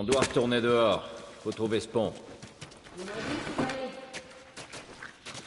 [0.00, 1.02] On doit retourner dehors.
[1.42, 2.12] Faut trouver ce pont.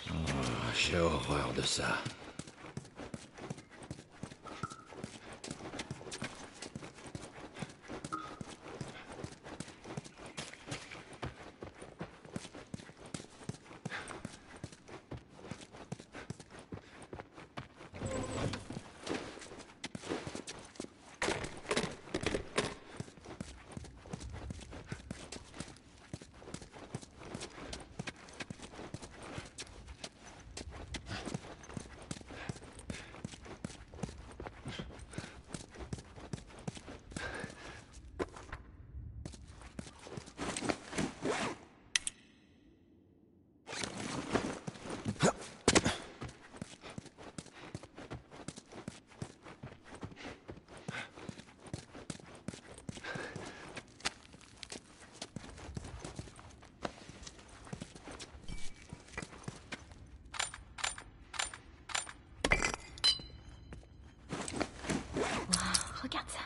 [0.09, 0.13] Oh,
[0.76, 1.99] J'ai horreur de ça.
[66.12, 66.40] Regarde ça.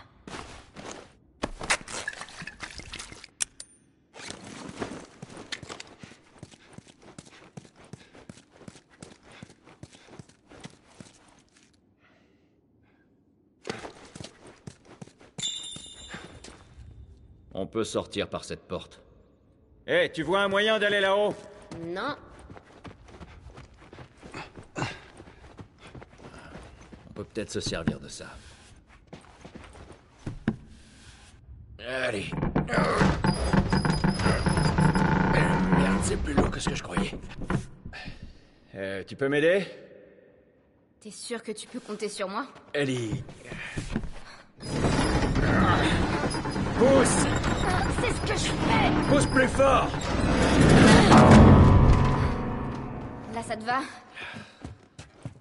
[17.57, 19.01] On peut sortir par cette porte.
[19.87, 21.33] Hé, tu vois un moyen d'aller là-haut?
[21.79, 22.15] Non.
[27.09, 28.27] On peut peut-être se servir de ça.
[31.87, 32.29] Allez.
[35.77, 37.11] Merde, c'est plus lourd que ce que je croyais.
[38.75, 39.65] Euh, tu peux m'aider?
[40.99, 42.47] T'es sûr que tu peux compter sur moi?
[42.73, 43.23] Ellie.
[46.77, 47.25] Pousse
[48.01, 49.87] C'est ce que je fais Pousse plus fort
[53.33, 53.79] Là, ça te va?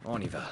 [0.04, 0.42] On y va.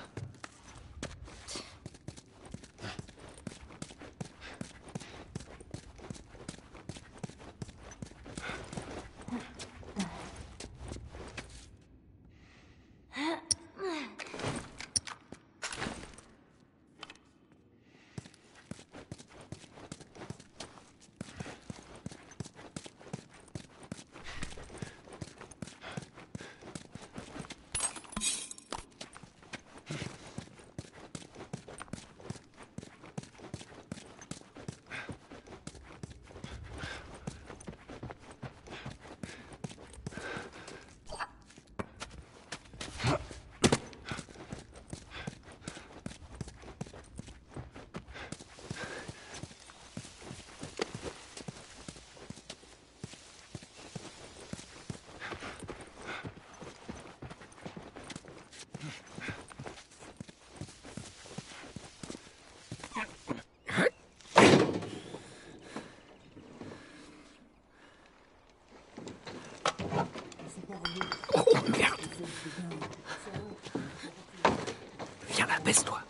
[75.64, 76.00] Baisse-toi.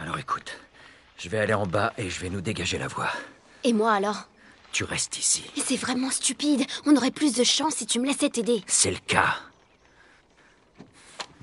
[0.00, 0.58] Alors écoute,
[1.16, 3.10] je vais aller en bas et je vais nous dégager la voie.
[3.64, 4.28] Et moi alors?
[4.72, 5.44] Tu restes ici.
[5.56, 6.64] Mais c'est vraiment stupide.
[6.86, 8.64] On aurait plus de chance si tu me laissais t'aider.
[8.66, 9.36] C'est le cas.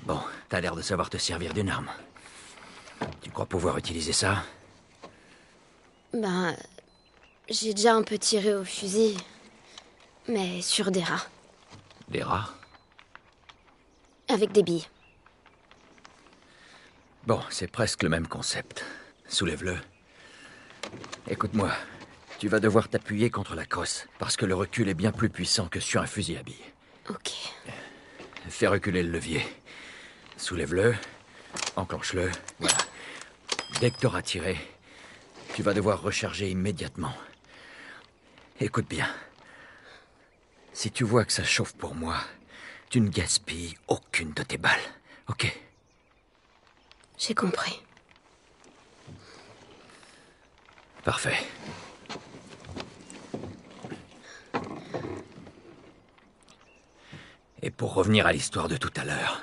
[0.02, 1.90] Bon, t'as l'air de savoir te servir d'une arme.
[3.22, 4.42] Tu crois pouvoir utiliser ça?
[6.12, 6.56] Ben.
[7.48, 9.16] J'ai déjà un peu tiré au fusil.
[10.28, 11.26] Mais sur des rats.
[12.08, 12.50] Des rats?
[14.32, 14.86] Avec des billes.
[17.26, 18.84] Bon, c'est presque le même concept.
[19.28, 19.76] Soulève-le.
[21.28, 21.70] Écoute-moi,
[22.38, 25.68] tu vas devoir t'appuyer contre la crosse, parce que le recul est bien plus puissant
[25.68, 26.54] que sur un fusil à billes.
[27.08, 27.32] Ok.
[28.48, 29.44] Fais reculer le levier.
[30.36, 30.94] Soulève-le,
[31.76, 32.78] enclenche-le, voilà.
[33.80, 34.56] Dès que t'auras tiré,
[35.54, 37.14] tu vas devoir recharger immédiatement.
[38.60, 39.08] Écoute bien.
[40.72, 42.16] Si tu vois que ça chauffe pour moi,
[42.90, 44.80] tu ne gaspilles aucune de tes balles,
[45.28, 45.56] ok
[47.16, 47.80] J'ai compris.
[51.04, 51.38] Parfait.
[57.62, 59.40] Et pour revenir à l'histoire de tout à l'heure,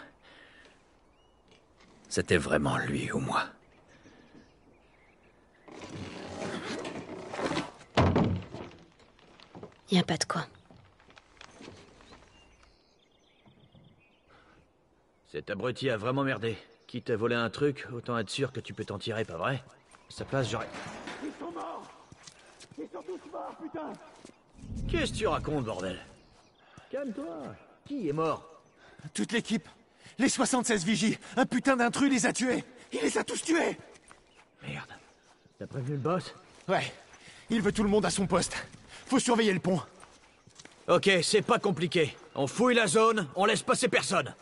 [2.10, 3.46] c'était vraiment lui ou moi.
[9.90, 10.46] Y a pas de quoi.
[15.30, 16.58] Cet abruti a vraiment merdé.
[16.88, 19.62] Quitte à voler un truc, autant être sûr que tu peux t'en tirer, pas vrai?
[20.10, 20.68] À sa place, j'aurais...
[21.22, 21.84] Ils sont morts
[24.90, 26.00] Qu'est-ce que tu racontes, bordel?
[26.90, 27.56] Calme-toi.
[27.86, 28.50] Qui est mort?
[29.14, 29.68] Toute l'équipe.
[30.18, 31.18] Les 76 vigies.
[31.36, 32.64] Un putain d'intrus les a tués.
[32.94, 33.78] Il les a tous tués.
[34.64, 34.92] Merde.
[35.60, 36.34] T'as prévenu le boss?
[36.70, 36.94] Ouais.
[37.50, 38.56] Il veut tout le monde à son poste.
[39.08, 39.82] Faut surveiller le pont.
[40.88, 42.16] Ok, c'est pas compliqué.
[42.34, 44.34] On fouille la zone, on laisse passer personne.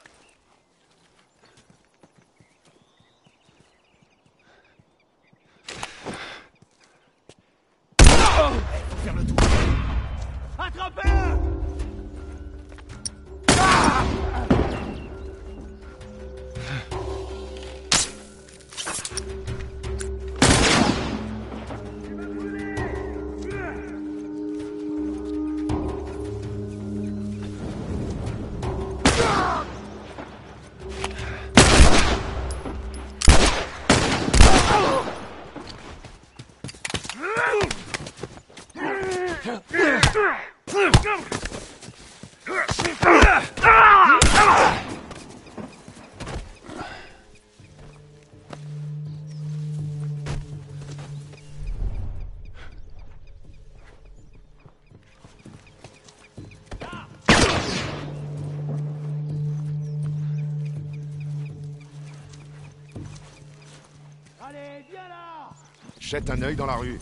[66.07, 66.99] Jette un œil dans la rue.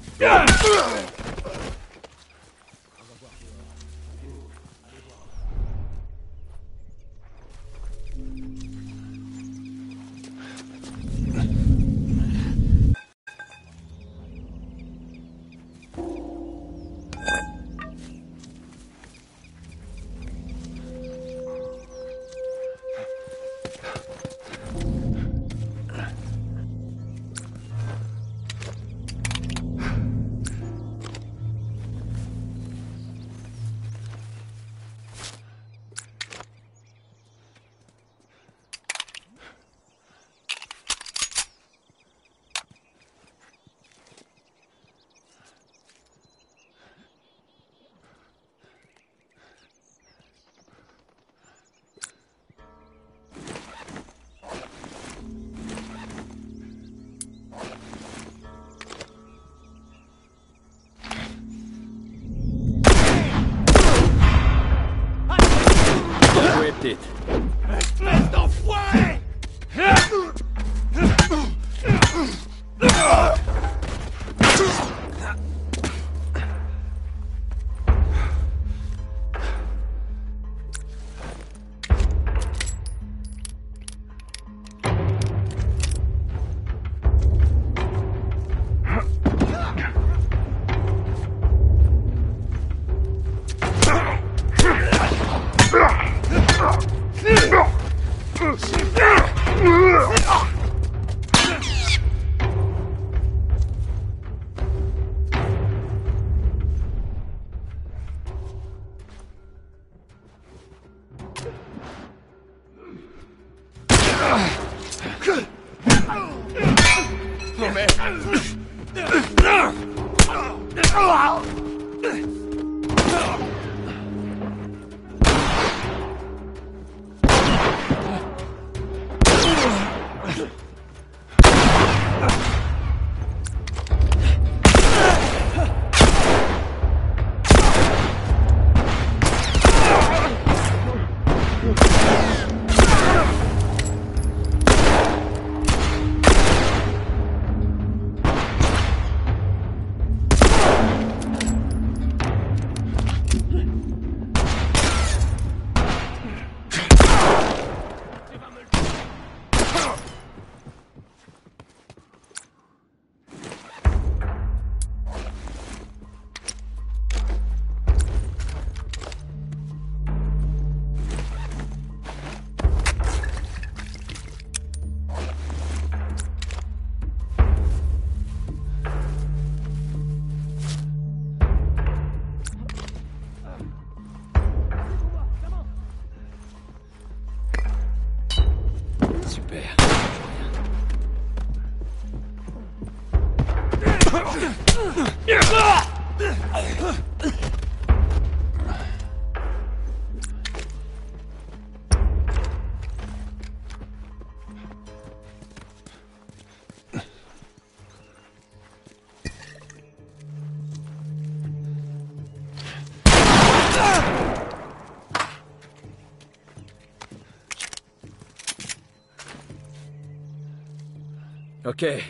[221.65, 222.03] Okay.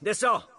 [0.00, 0.51] That's all.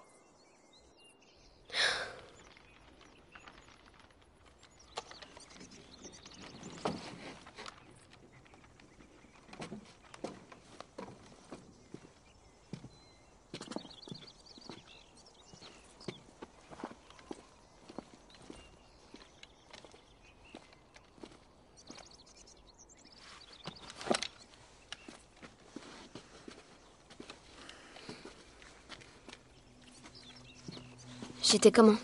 [31.64, 31.96] J'étais comment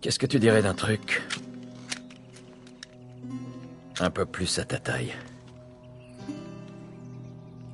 [0.00, 1.22] Qu'est-ce que tu dirais d'un truc
[4.00, 5.14] Un peu plus à ta taille?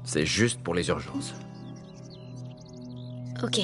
[0.05, 1.33] C'est juste pour les urgences.
[3.43, 3.61] Ok.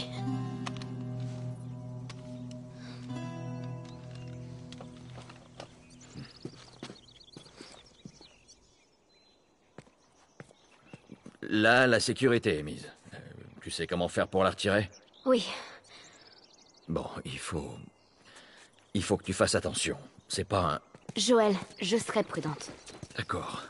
[11.49, 12.87] Là, la sécurité est mise.
[13.15, 13.19] Euh,
[13.63, 14.91] Tu sais comment faire pour la retirer
[15.25, 15.49] Oui.
[16.89, 17.75] Bon, il faut...
[18.95, 19.99] Il faut que tu fasses attention.
[20.29, 20.81] C'est pas un...
[21.17, 22.71] Joël, je serai prudente.
[23.17, 23.63] D'accord.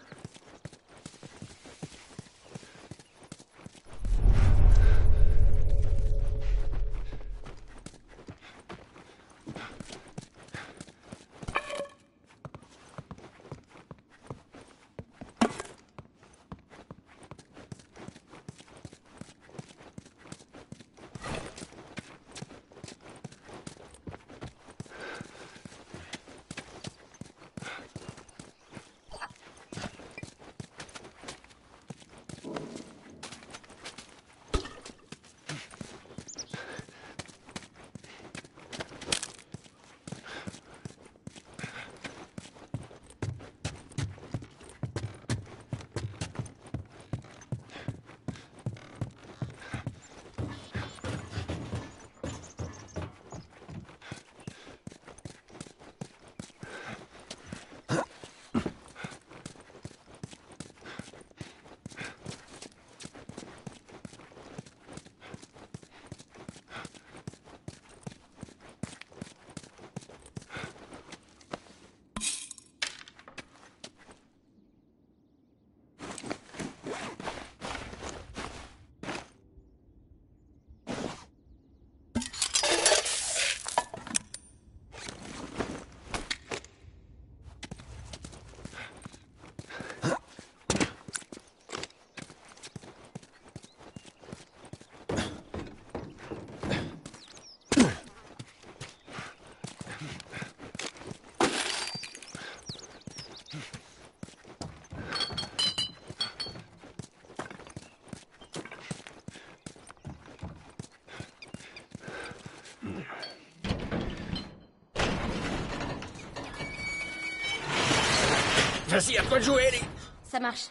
[118.89, 119.85] Vas-y, à toi de jouer, Ellie
[120.25, 120.69] Ça marche.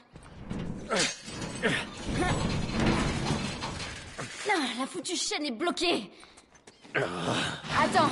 [4.48, 6.10] Non, la foutue chaîne est bloquée.
[6.96, 8.10] Attends.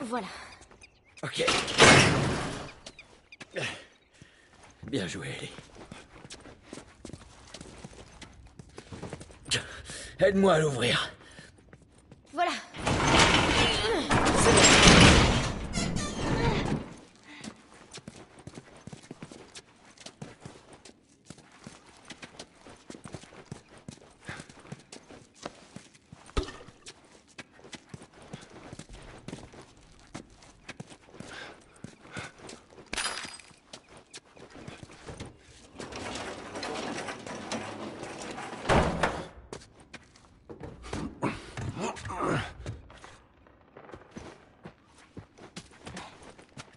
[0.00, 0.26] Voilà.
[1.24, 1.44] Ok.
[4.84, 5.50] Bien joué, Ellie.
[10.20, 11.13] Aide-moi à l'ouvrir.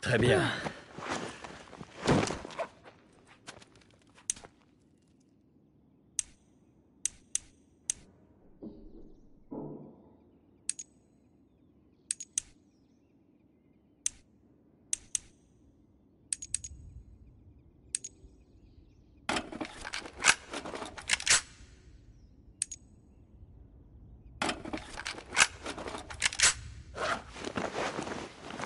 [0.07, 0.39] 海边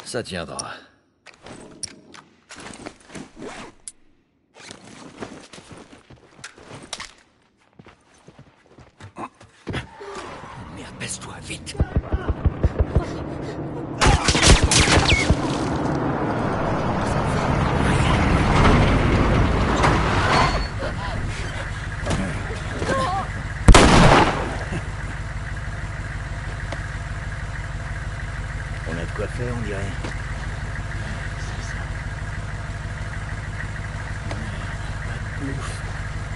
[0.06, 0.91] 是啊金丫啊。
[29.28, 29.92] Faire, on dirait.
[31.40, 31.78] C'est ça.
[35.06, 35.82] Pas de bouffe.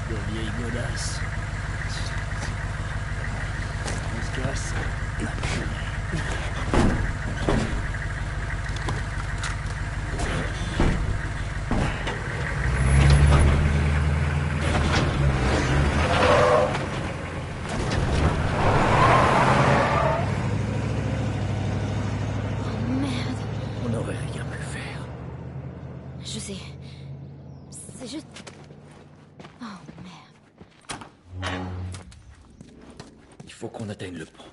[0.09, 1.19] De vieilles godasses.
[4.17, 4.73] On se casse.
[22.67, 23.39] Oh merde.
[23.85, 25.01] On n'aurait rien pu faire.
[26.23, 26.57] Je sais.
[27.69, 28.51] C'est juste.
[29.61, 29.65] Oh
[31.41, 31.61] merde.
[33.45, 34.43] Il faut qu'on atteigne le pont.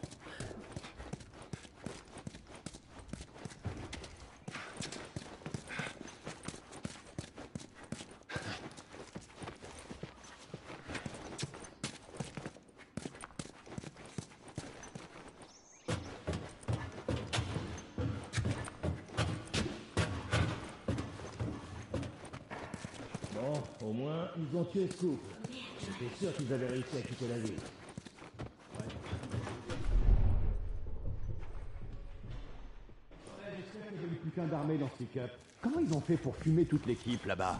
[23.43, 25.35] Bon, au moins, ils ont tué ce couple.
[25.81, 27.59] J'étais sûr qu'ils avaient réussi à quitter la ville.
[34.51, 35.31] D'armée dans ce pick-up.
[35.61, 37.59] Comment ils ont fait pour fumer toute l'équipe là-bas?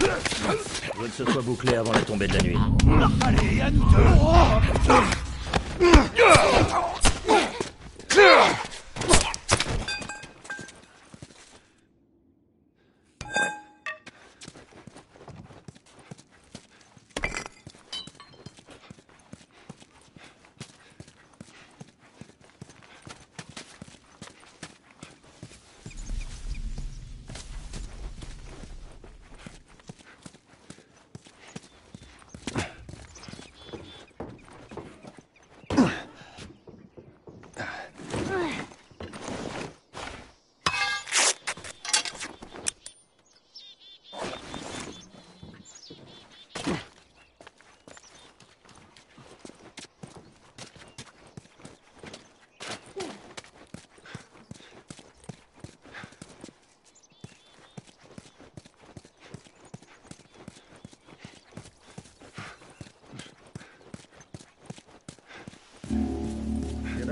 [0.00, 2.56] Je veux que ce soit bouclé avant la tombée de la nuit.
[3.22, 3.84] Allez, à nous
[5.78, 5.86] deux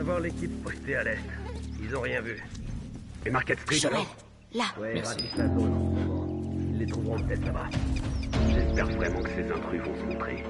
[0.07, 1.19] D'avoir l'équipe postée à l'est.
[1.83, 2.41] Ils ont rien vu.
[3.25, 4.17] Et Market Street Joël, alors
[4.55, 4.65] là.
[4.81, 5.17] Ouais, Merci.
[5.37, 6.69] la zone.
[6.71, 7.67] Ils les trouveront peut-être là-bas.
[8.55, 10.45] J'espère vraiment que ces intrus vont se montrer.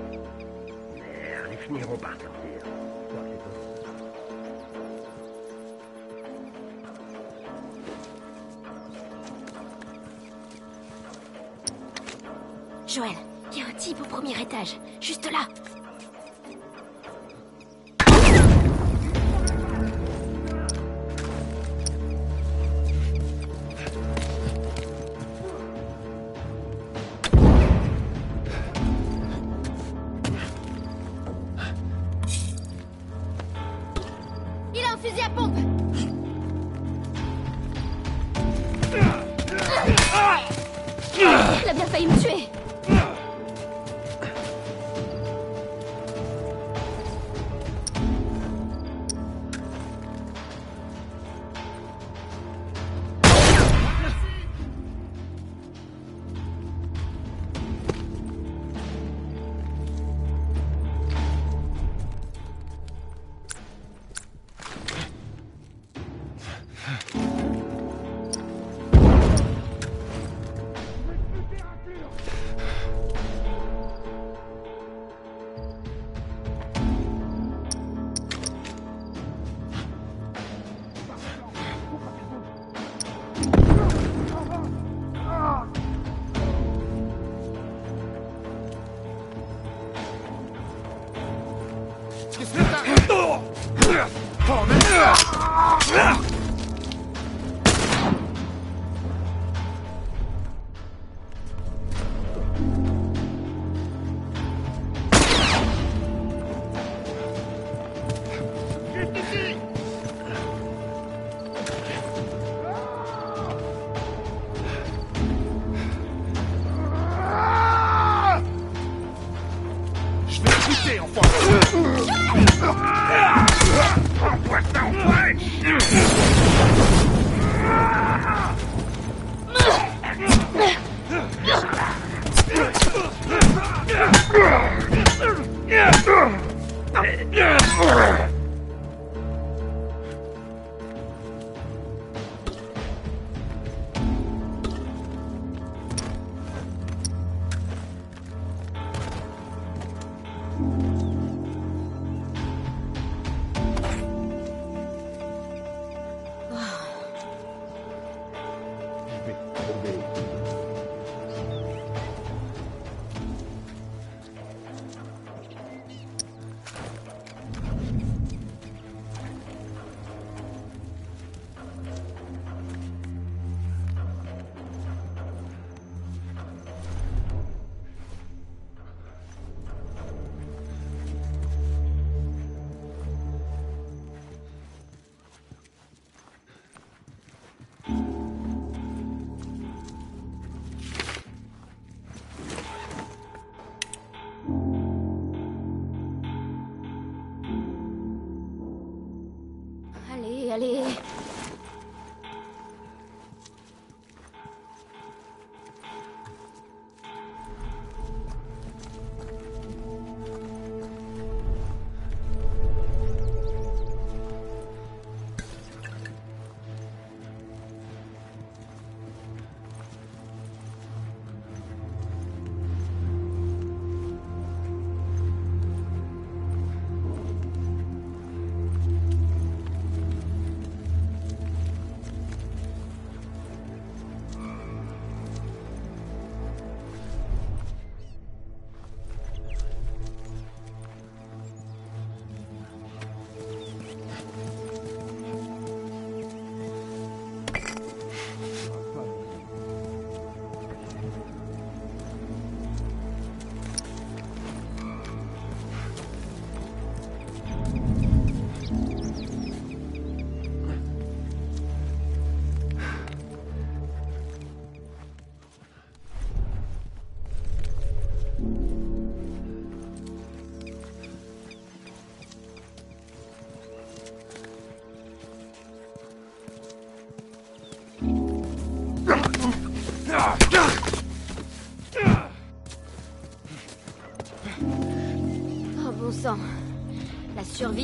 [0.94, 2.70] Merde, ils finiront par sortir.
[12.86, 13.16] Joël,
[13.52, 14.76] il y a un type au premier étage.
[15.00, 15.48] Juste là.
[41.18, 42.48] Il a bien failli me tuer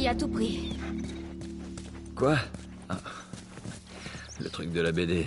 [0.02, 0.72] Survie à tout prix.
[2.16, 2.36] Quoi
[2.88, 2.96] Ah.
[4.40, 5.26] Le truc de la BD.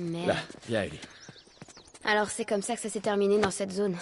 [0.00, 0.26] Mais...
[0.26, 0.34] Là,
[0.66, 0.98] viens, Ellie.
[2.04, 3.96] Alors c'est comme ça que ça s'est terminé dans cette zone.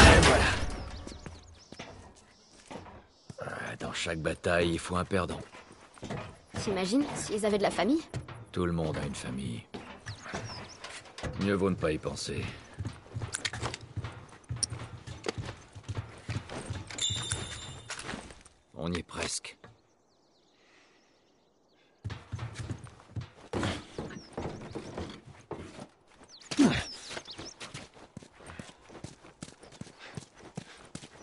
[0.00, 0.44] Et voilà.
[3.40, 5.40] Ah, Dans chaque bataille, il faut un perdant.
[6.62, 8.02] T'imagines s'ils avaient de la famille?
[8.52, 9.62] Tout le monde a une famille.
[11.40, 12.42] Mieux vaut ne pas y penser.
[18.74, 19.56] On y est presque.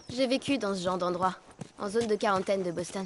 [0.10, 1.36] J'ai vécu dans ce genre d'endroit,
[1.79, 3.05] en zone de quarantaine de Boston.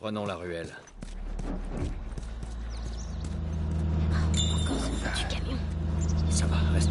[0.00, 0.74] Prenons la ruelle.
[4.12, 5.58] Encore ce foutu camion.
[6.30, 6.90] Ça va, reste.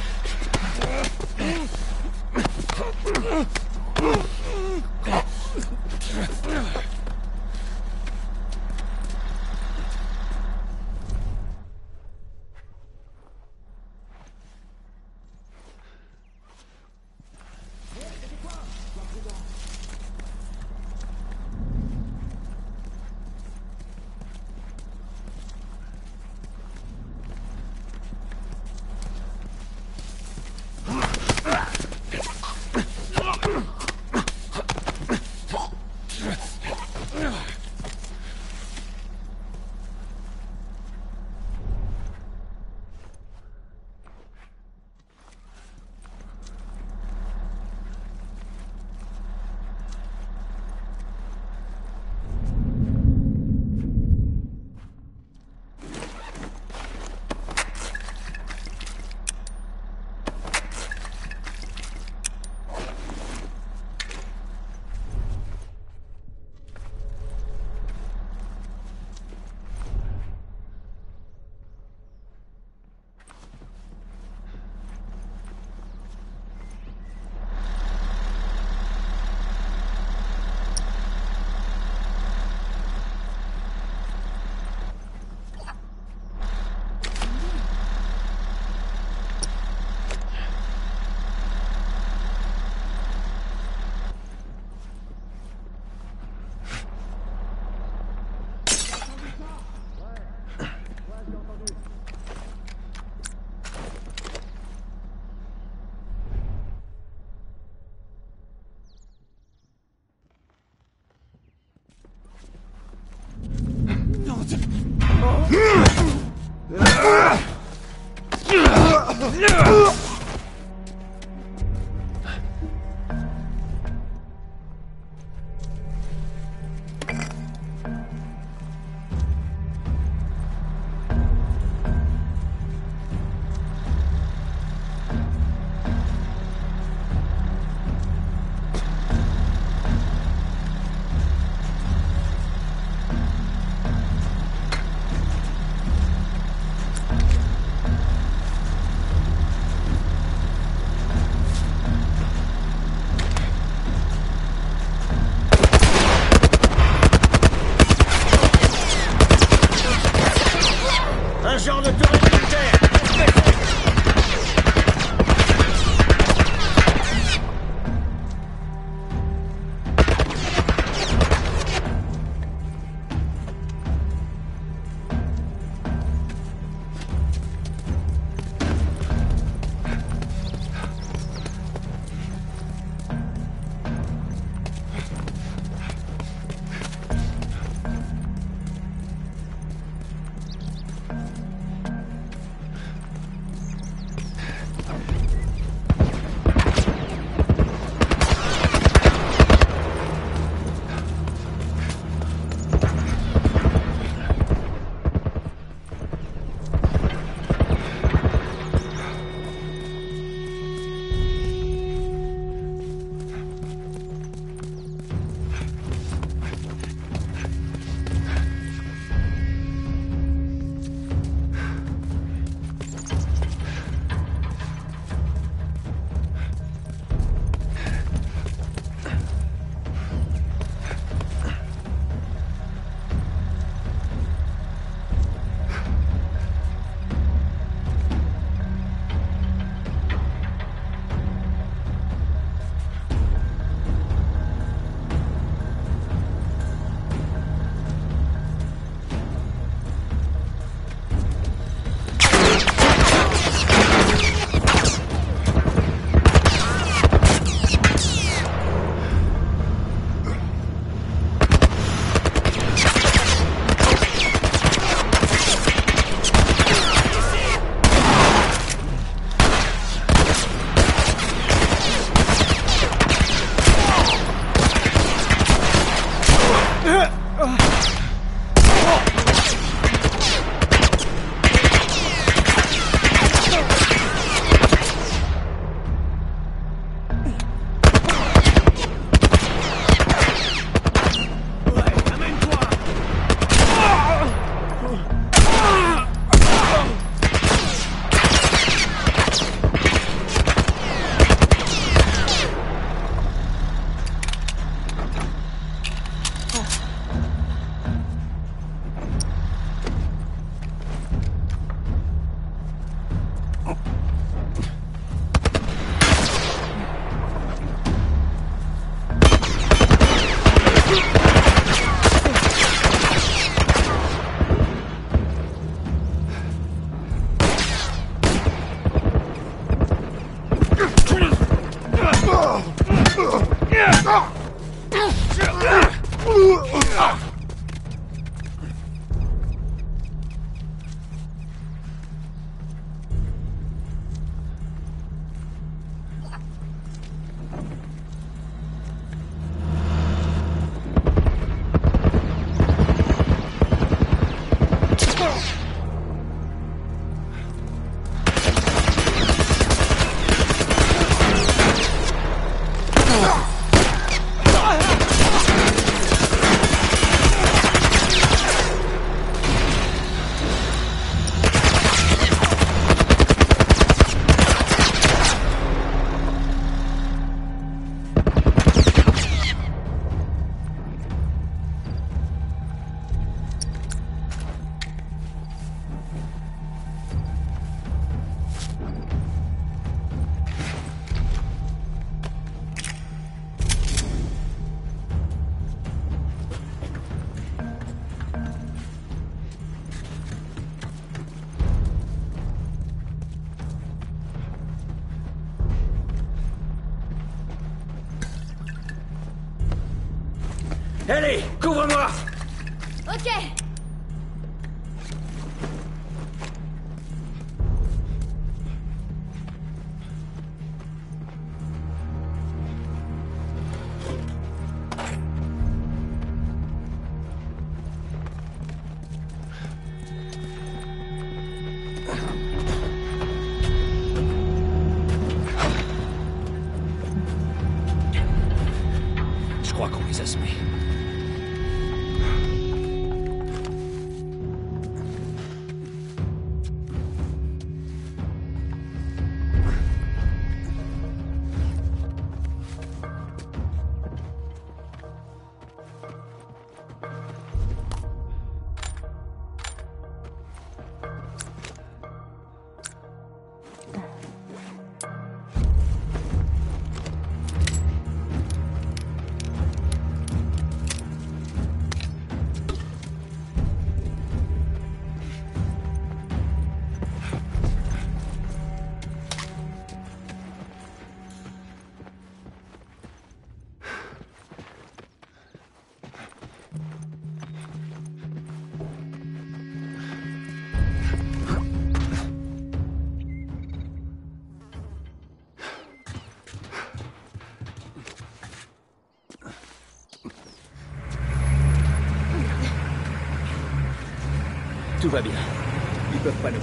[439.71, 440.57] Je crois qu'on les a semés.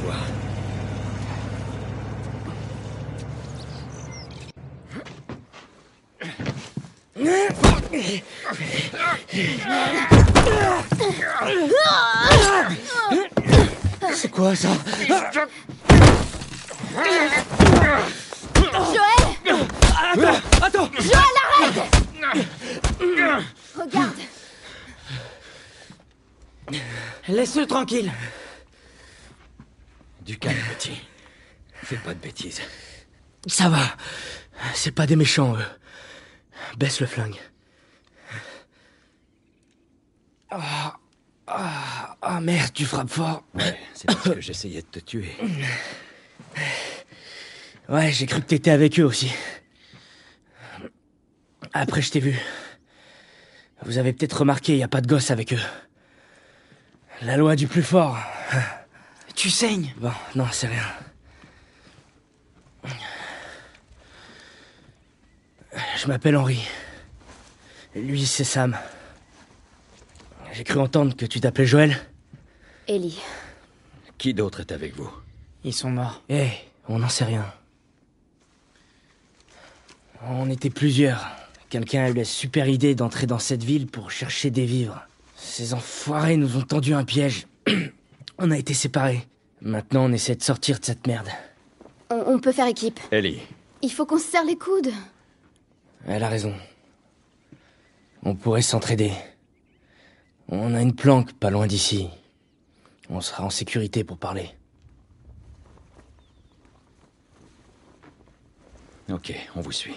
[0.04, 0.16] Voir.
[14.14, 14.68] C'est quoi ça?
[18.72, 20.32] Joël!
[20.62, 21.80] Attends Joël, arrête!
[23.76, 24.10] Regarde.
[27.28, 28.10] Laisse-le tranquille.
[30.28, 31.00] Du calme, petit.
[31.72, 32.60] Fais pas de bêtises.
[33.46, 33.96] Ça va.
[34.74, 35.64] C'est pas des méchants, eux.
[36.76, 37.38] Baisse le flingue.
[40.50, 40.98] Ah,
[41.46, 43.42] ah, ah, merde, tu frappes fort.
[43.54, 45.34] Ouais, c'est parce que j'essayais de te tuer.
[47.88, 49.32] Ouais, j'ai cru que t'étais avec eux aussi.
[51.72, 52.38] Après, je t'ai vu.
[53.86, 55.62] Vous avez peut-être remarqué, y a pas de gosse avec eux.
[57.22, 58.18] La loi du plus fort.
[59.38, 60.82] Tu saignes Bon, non, c'est rien.
[65.96, 66.58] Je m'appelle Henri.
[67.94, 68.76] Lui, c'est Sam.
[70.52, 71.96] J'ai cru entendre que tu t'appelais Joël.
[72.88, 73.20] Ellie.
[74.18, 75.08] Qui d'autre est avec vous?
[75.62, 76.20] Ils sont morts.
[76.28, 76.48] Eh,
[76.88, 77.46] on n'en sait rien.
[80.26, 81.28] On était plusieurs.
[81.68, 85.06] Quelqu'un a eu la super idée d'entrer dans cette ville pour chercher des vivres.
[85.36, 87.46] Ces enfoirés nous ont tendu un piège.
[88.38, 89.26] on a été séparés.
[89.60, 91.28] Maintenant, on essaie de sortir de cette merde.
[92.10, 93.00] On, on peut faire équipe.
[93.10, 93.40] Ellie,
[93.82, 94.92] Il faut qu'on se serre les coudes.
[96.06, 96.54] Elle a raison.
[98.22, 99.12] On pourrait s'entraider.
[100.48, 102.08] On a une planque pas loin d'ici.
[103.10, 104.50] On sera en sécurité pour parler.
[109.10, 109.96] ok, on vous suit.